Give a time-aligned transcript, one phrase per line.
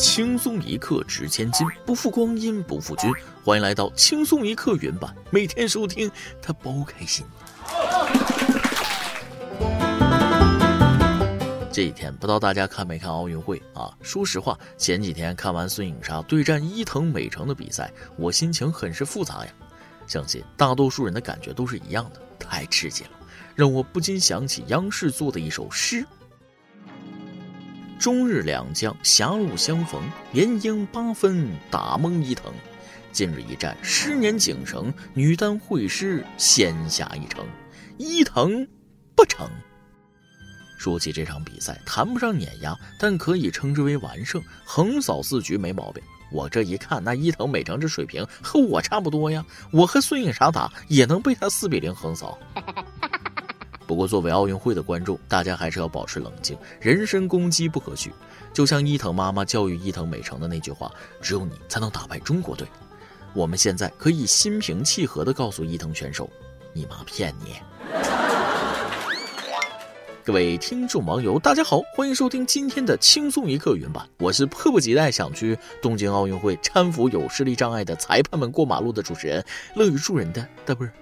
[0.00, 3.12] 轻松一刻值千金，不负光阴不负君。
[3.44, 6.10] 欢迎来到轻松一刻原版，每天收听，
[6.40, 7.22] 他包开心。
[11.70, 13.94] 这几天不知道大家看没看奥运会啊？
[14.00, 19.52] 说实话，前几天看完孙颖莎对战伊藤美诚的比赛，我心情很是复杂呀。
[20.06, 23.10] 相信大多数人的感觉都是一样的，太刺激了，
[23.54, 26.06] 让我不禁想起央视做的一首诗：
[28.00, 30.02] 中日两将狭路相逢，
[30.32, 32.50] 连赢八分打懵伊藤。
[33.12, 37.44] 今日一战十年景城，女单会师先下一城，
[37.98, 38.66] 伊藤
[39.14, 39.46] 不成。
[40.78, 46.02] 说起这场比赛，谈不上碾压，但可以称之为完胜，横扫四局没毛病。
[46.32, 52.38] 我这一看，那伊藤美诚这水平和我差不多呀，我和孙颖莎打也能被他四比零横扫。
[53.90, 58.12] 不过作为奥运会的观众，大家还是要保持冷静，人身攻击不可取。
[58.52, 62.64] 就像伊藤妈妈教育伊藤美诚的那句话：“只有你才能打败中国队。”
[63.34, 66.30] 我们现在可以心平气和地告诉伊藤选手
[66.72, 67.56] ：“你妈骗你。”
[70.24, 74.08] 各位听众网友，大家好，欢迎收听今天的轻松一刻原版。
[74.18, 79.44] 我是迫不及待想去东京奥运会搀扶有视力障碍的裁判们过马路的主持人，
[79.74, 80.92] 乐于助人的大不是。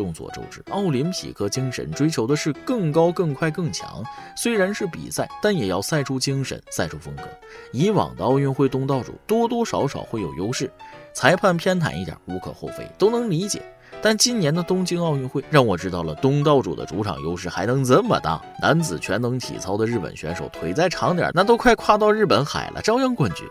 [0.00, 4.02] 众所周知，奥林匹克精神追求的是更高、更快、更强。
[4.34, 7.24] 虽然是比赛，但也要赛出精神、赛出风格。
[7.70, 10.72] 以往的奥运会东道主多多少少会有优势，
[11.12, 13.60] 裁判偏袒一点无可厚非，都能理解。
[14.00, 18.40] 但今年的东京奥运会让我知道了东道主的主场优势还能这么大。
[18.62, 23.46] 男子全能体操的日本选手腿再长点，那都快跨到日本海了，照样冠军。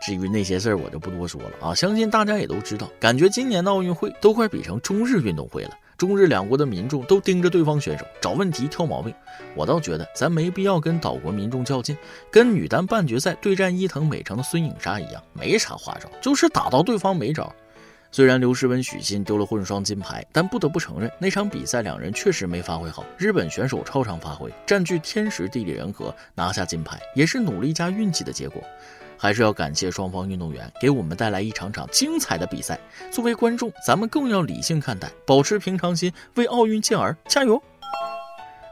[0.00, 2.90] 至于那些事儿，我就不多说了啊，相信大家也都知道。
[2.98, 9.14] 感觉今年的奥运会都快比成中日运动会了，中日两国的民众都盯着对方选手找问题、挑毛病。
[9.54, 11.96] 我倒觉得咱没必要跟岛国民众较劲，
[12.30, 17.52] 跟女单半决赛对战伊藤美诚的孙颖莎一样，没啥花招，就是打到对方没招。
[18.12, 23.04] 虽然刘诗雯、许昕丢了混双金牌，但不得不承认，那场比赛两人确实没发挥好。
[23.16, 28.60] 日本选手超常发挥，占据天时地利人和，拿下金牌，也是努力加运气的结果。
[29.22, 32.80] 还是要感谢双方运动员，给我们带来一场场精彩的比赛。
[33.10, 37.62] 作为观众，咱们更要理性看待，保持平常心，为奥运健儿加油。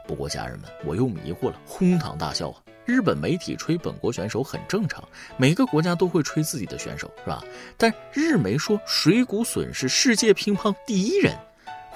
[0.07, 2.55] 不过家人们，我又迷糊了，哄堂大笑啊！
[2.83, 7.43] 日本媒体吹本国选手很正常，每个国家都会吹自己的选手，是吧？
[7.77, 11.37] 但日媒说水谷隼是世界乒乓第一人，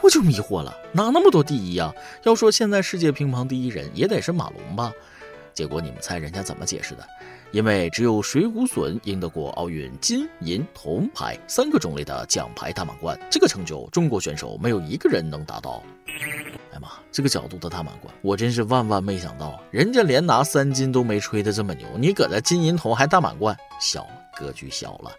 [0.02, 1.92] 我就迷惑了，哪那么多第一啊？
[2.22, 4.94] 要说现在世界乒乓第一人，也得是马龙吧？
[5.56, 7.08] 结果你们猜人家怎么解释的？
[7.54, 15.84] 因为只有水谷隼赢得过奥运金银铜牌三个种类的奖牌大满贯，这个成就中国选手没有一个人能达到。
[16.74, 25.12] 哎妈，这个角度的大满贯，我真是万万没想到，人家连拿三金都没吹得这么牛，你搁这金银铜还大满贯，小了，格局小了。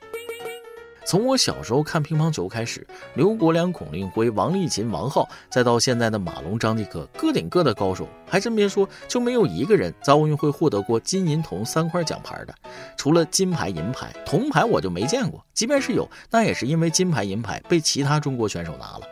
[1.07, 12.55] 从我小时候看乒乓球开始，刘国梁、孔令辉、王励勤、王皓，再到现在的马龙、张继科，个顶个的高手，还真别说，就没有一个人在奥运会获得过金银铜三块奖牌的。
[12.97, 15.45] 除了金牌、银牌、铜牌，我就没见过。
[15.53, 19.03] 即便是有，那也是因为金牌、银牌被其他中国选手拿了。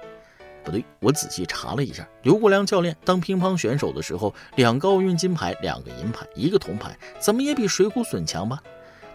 [0.64, 8.62] 不对，我仔细查了一下，刘国梁教练当乒乓选手的时候，两个奥运金牌，两个银牌，一个铜牌，怎么也比水谷隼强吧？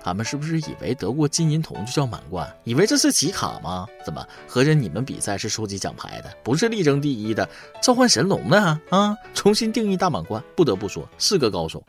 [0.07, 2.49] 他们是不是以为得过金银铜就叫满贯？
[2.63, 3.85] 以为这是集卡吗？
[4.05, 7.49] 怎么合着你们比赛是收集奖牌的，不是力争第一的，
[7.81, 8.79] 召唤神龙呢？
[8.89, 9.13] 啊！
[9.33, 11.83] 重新定义大满贯，不得不说是个高手。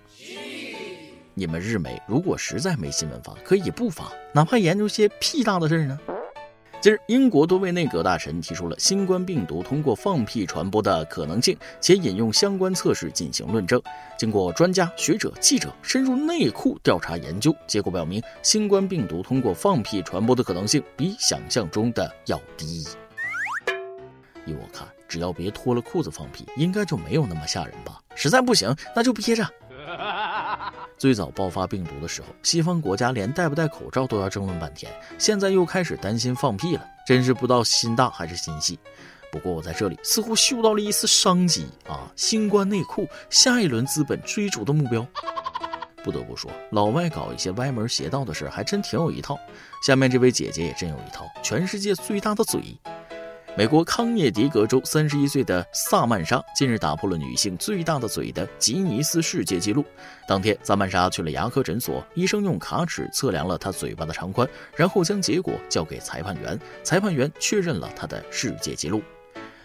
[1.34, 5.97] 你们日媒如果实在没新闻发，可以不发，哪怕研究些屁大的事儿呢？
[6.81, 13.83] 近日，英国多位内阁大臣提出了新冠病毒通过放屁传播的可能性，且引用相关测试进行论证。
[14.16, 22.87] 经过专家学者、记者深入内库调查研究，结果表明，新冠病毒通过放屁传播的可能性比想象中的要低。
[24.47, 28.00] 依我看，只要别脱了裤子放屁，应该就没有那么吓人吧？
[28.15, 29.44] 实在不行，那就憋着。
[30.98, 38.78] 最早爆发病毒的时候，西方国家连戴不戴口罩都要争论半天，现在又开始担心放屁了，真是不知道心大还是心细。
[39.31, 42.11] 不过我在这里似乎嗅到了一丝商机啊！
[42.17, 45.06] 新冠内裤，下一轮资本追逐的目标。
[46.02, 49.38] 不得不说，老外搞一些歪门邪道的事还真挺有一套。
[49.84, 52.61] 下面这位姐姐也真有一套，全世界最大的嘴。
[53.56, 59.85] 美国康涅狄格州三十一岁的萨曼莎近日打破了女性最大的嘴的吉尼斯世界纪录。
[60.29, 69.03] 当天，萨曼莎去了牙科诊所，医生用卡尺测量了她嘴巴的长宽，然后将结果交给裁判员，裁判员确认了她的世界纪录。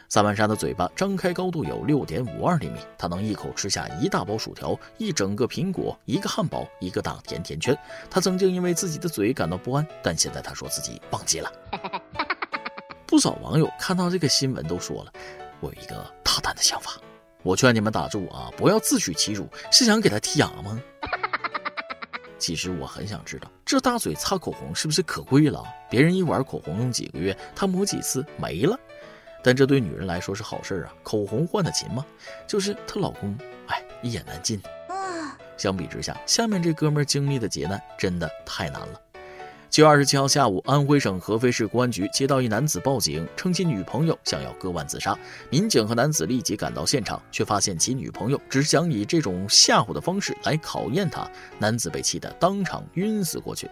[0.09, 7.77] 萨曼莎的嘴巴张开高度有六点五二厘米，她能一口吃下一大包薯条、一整个苹果、一个汉堡、一个大甜甜圈。
[8.09, 11.51] 她曾经因为自己的嘴感到不安，但现在她说自己棒极了。
[13.13, 15.13] 不少网友看到这个新闻都说了
[15.61, 16.93] ：“我有一个大胆的想法，
[17.43, 20.81] 我劝你们打住啊，不要自取其辱，是想给他剔牙吗？”
[22.39, 25.63] 其实我很想知道，这大嘴擦口红是不是可贵了？
[25.91, 28.75] 别人一碗口红用几个月，他抹几次没了。
[29.43, 32.03] 但这对女人来说是好事啊，口红换的勤吗？
[32.47, 33.37] 就是她老公，
[33.67, 34.59] 哎，一言难尽。
[35.55, 38.99] 相比之下，下面这哥们经历的劫难真的太难了。
[39.73, 45.17] 七月二十七号下午，安徽省合肥市公安局接到一男子报警，称其女朋友想要割腕自杀。
[45.49, 51.27] 民警和男子立即赶到现场，却发现其女朋友只是想以这种吓唬的方式来考验他。
[51.57, 53.67] 男子被气得当场晕死过去。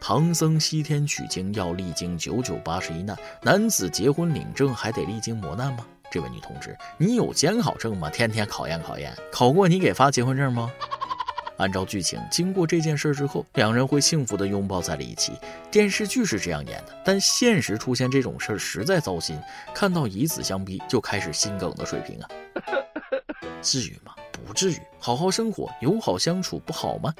[0.00, 5.86] 唐僧西天取经要历经九九八十一难，男子结婚领证还得历经磨难吗？
[6.10, 8.10] 这位女同志，你有监考证吗？
[8.10, 10.68] 天天考验考验，考过你给发结婚证吗？
[11.58, 15.32] 按照剧情，经过这件事之后，两人会幸福的拥抱在了一起。
[15.70, 19.38] 电视剧是这样演的，但现实出现这种事儿实在糟心。
[19.74, 22.28] 看到以死相逼就开始心梗的水平啊，
[23.62, 24.14] 至于吗？
[24.46, 27.12] 不至于，好好生活，友好相处不好吗？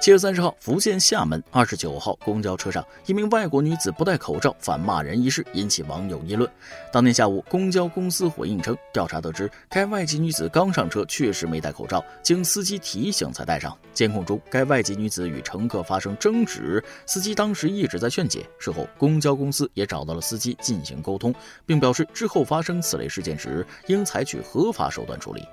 [0.00, 6.50] 七月三十号，福建厦门二十九号公交车上，一名外国女子不戴口罩反骂人一事引起网友议论。
[6.90, 13.76] 当天下午，公交公司回应称，调查得知，该外籍女子刚上车确实没戴口罩，经司机提醒才戴上。
[13.92, 18.48] 监控中，该外籍女子与乘客发生争执，司机当时一直在劝解。
[18.58, 21.34] 事后，公交公司也找到了司机进行沟通，
[21.66, 25.46] 并表示之后发生此类事件时，应采取合法手段处理。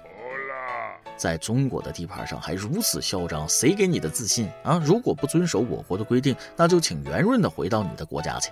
[1.18, 4.82] 在中国的地盘上还如此嚣张，谁给你的自信啊？
[4.86, 8.52] 如果不遵守我国的规定，那就请圆润的回到你的国家去。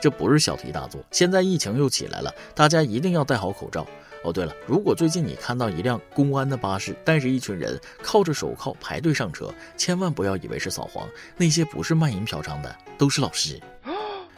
[0.00, 1.00] 这不是小题大做。
[1.10, 3.84] 现在疫情又起来了，大家一定要戴好口罩。
[4.24, 13.60] 哦，对了，如果最近你看到一辆公安的巴士带着一群人靠着手铐排队上车，千万不要以为是扫黄，那些不是卖淫嫖娼的，都是老师。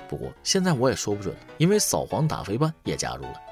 [0.08, 3.49] 不过现在我也说不准了，因为扫黄打非办也加入了。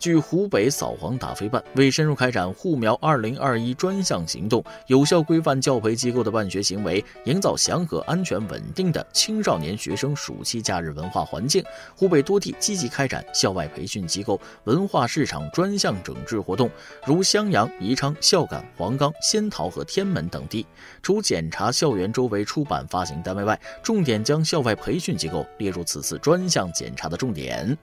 [0.00, 11.62] 据湖北扫黄打非办为深入开展护苗二零二一专项行动，有效规范教培机构的办学行为，营造祥和、安全、稳定的青少年学生暑期假日文化环境，
[11.94, 16.70] 湖北多地积极开展校外培训机构文化市场专项整治活动，
[17.04, 20.66] 如襄阳、宜昌、孝感、黄冈、仙桃和天门等地。
[21.02, 27.76] 除检查校园周围出版发行单位外，重点将校外培训机构列入此次专项检查的重点。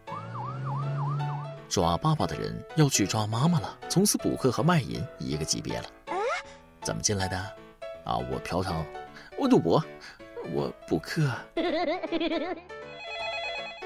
[1.70, 5.86] 抓爸爸的人要去抓妈妈了，从此补课和卖淫一个级别了。
[6.82, 7.38] 怎么进来的？
[8.06, 8.74] 啊，我嫖娼，
[9.38, 9.84] 我赌博，
[10.54, 11.30] 我补课。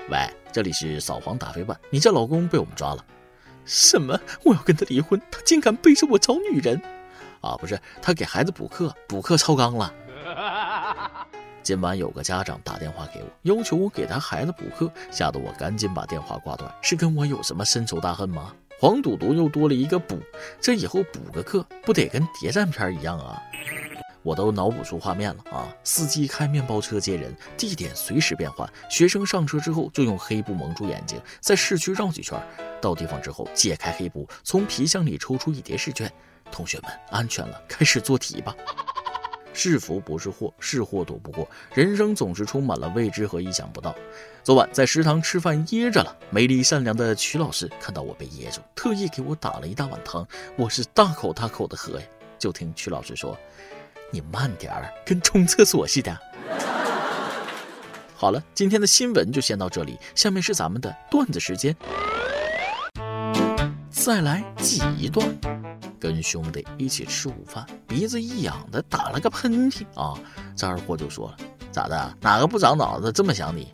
[0.10, 3.04] 喂，这里是扫黄打非办，你家老公被我们抓了。
[3.66, 4.19] 什么？
[4.44, 5.19] 我要跟他离婚？
[5.31, 6.80] 他竟敢背着我找女人？
[7.42, 9.92] 啊，不是，他给孩子补课，补课超纲了。
[11.63, 16.74] 今晚有个家长打电话给我，要求我给他孩子补课，吓得我赶紧把电话挂断。
[16.81, 18.54] 是跟我有什么深仇大恨吗？
[18.80, 20.19] 黄赌毒又多了一个补，
[20.60, 23.42] 这以后补个课不得跟谍战片一样啊？
[24.24, 25.68] 我都脑补出画面了啊！
[25.84, 32.40] 司机开面包车接人，地点随时变换，学生上车之后就用黑布蒙住眼睛，在市区绕几圈，
[32.80, 36.12] 到地方之后解开黑布，从皮箱里抽出一叠试卷，
[36.52, 38.56] 同学们安全了，开始做题吧。
[39.63, 41.47] 是福不是祸，是祸躲不过。
[41.75, 43.94] 人生总是充满了未知和意想不到。
[44.41, 52.06] 昨晚在食堂吃饭噎着了，美丽善良的曲老师看到我被噎住，特意给我打了一大碗汤，我是大口大口的喝呀。
[52.39, 53.37] 就听曲老师说
[54.09, 56.19] ：“你慢点儿，跟冲厕所似的。
[58.18, 61.75] ”好了，今天的新闻就先到这里，下面是咱们的段子时间，
[63.91, 65.23] 再来挤一段。
[65.99, 70.18] 跟兄弟一起吃午饭，鼻子一痒的打了个喷嚏啊！
[70.56, 71.38] 这二货就说了
[71.74, 72.18] ：“咋的？
[72.21, 73.68] 哪个不长脑子这么想你？”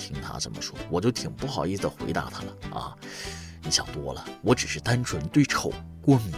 [0.00, 2.96] 听他这么说，我就挺不好意思回答他了啊！
[3.62, 6.32] 你想多了，我只是单纯对丑过敏。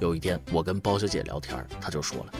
[0.00, 2.32] 有一天，我跟包小姐聊天，她就说了：“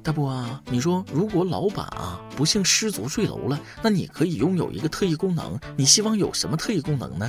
[0.00, 7.28] 大波啊，你说如果老板啊不幸失足坠楼了，那你可以拥有一个特异功能，你希望有什么特异功能呢？”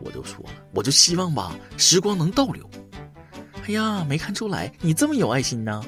[0.00, 2.70] 我就说了，我就希望吧，时光能倒流。
[3.66, 5.84] 哎呀，没看出来你这么有爱心呢。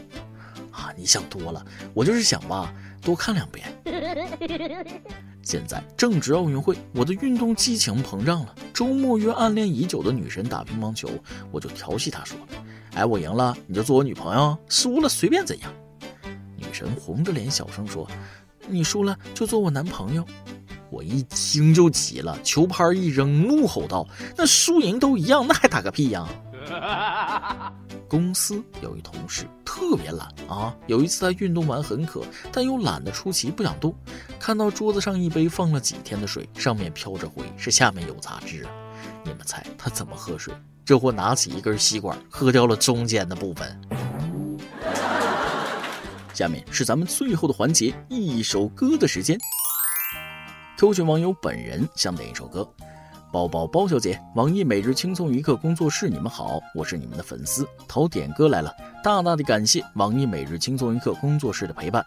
[0.71, 1.65] 啊，你想多了，
[1.95, 3.67] 我就是想吧，多看两遍。
[5.43, 8.55] 现在正值奥运会，我的运动激情膨胀了。
[8.73, 11.11] 周末约暗恋已久的女神打乒乓球，
[11.51, 12.39] 我就调戏她说
[12.95, 15.73] ：“哎，我赢了你就做我女朋友，输了随便怎样。”
[16.57, 18.09] 女神红着脸小声说
[18.69, 20.25] ：“你输了就做我男朋友。”
[20.89, 26.29] 我一听就急了，球拍一扔，怒吼道：“那输赢都一样，那还打个屁呀！”
[28.09, 33.95] 公司有一同事特别懒啊，有一次他运动完很渴，但又懒得出奇，不想动。
[34.39, 38.67] 看到桌子上一杯放了几天的水，上面飘着灰，是下面有杂质。
[39.25, 40.53] 你们猜他怎么喝水？
[40.85, 43.81] 这货拿起一根吸管，喝掉了中间的部分。
[46.35, 49.39] 下面是咱们最后的环节，一首歌的时间。
[50.77, 52.69] Q 群网友本人想点一首歌。
[53.33, 58.71] 包包包小姐，网易每日轻松一刻工作室，你们好，我是你们的粉丝，淘点哥来了，
[59.03, 62.05] 大大的感谢网易每日轻松一刻工作室的陪伴。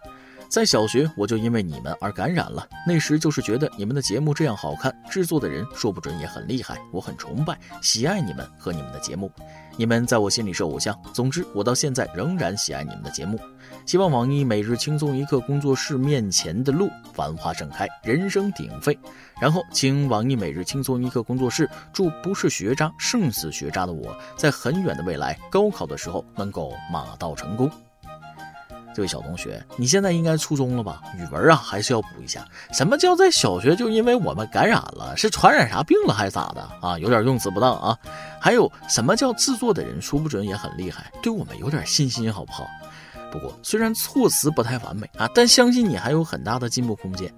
[0.47, 9.29] 在小学，我就因为你们而感染了，那时就是觉得你们的节目这样好看，制作的人说不准也很厉害，我很崇拜，喜爱你们和你们的节目。
[9.77, 10.97] 你们在我心里是偶像。
[11.13, 13.37] 总之，我到现在仍然喜爱你们的节目。
[13.85, 18.97] 希望网易每日轻松一刻工作室面前的路繁花盛开，人声鼎沸。
[19.37, 27.69] 然后，请网易每日轻松一刻工作室祝不是学渣胜似学渣的我在很远的未来高考的时候能够马到成功。
[28.95, 31.01] 这位小同学，你现在应该初中了吧？
[31.17, 32.47] 语文啊，还是要补一下。
[32.71, 36.97] 什么叫在小学就因为我们感染了，是传染啥病了还是咋的啊？
[36.97, 37.97] 有点用词不当啊。
[38.39, 42.65] 还有什么叫制作的人说不准也很厉害，对我们有点信心好不好？
[43.33, 47.29] 不过虽然措辞不太完美啊，但相信你还有很大的进步空间。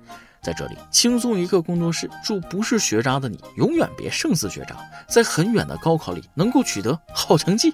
[0.44, 4.78] 在这里，轻松一刻工作室祝不是学渣的你永远别胜似学渣，
[5.10, 7.74] 在很远的高考里能够取得好成绩。